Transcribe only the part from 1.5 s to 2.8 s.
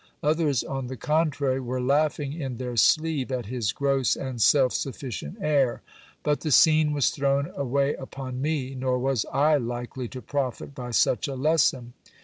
were laughing in their